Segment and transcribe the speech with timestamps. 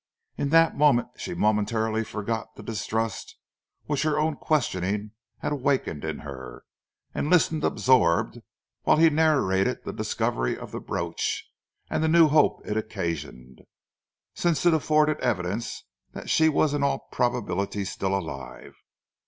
[0.35, 3.37] In that moment she momentarily forgot the distrust
[3.85, 6.63] which her own questioning had awakened in her,
[7.13, 8.39] and listened absorbed
[8.83, 11.45] whilst he narrated the discovery of the brooch,
[11.87, 13.61] and the new hope it occasioned,
[14.33, 18.73] since it afforded evidence that she was in all probability still alive.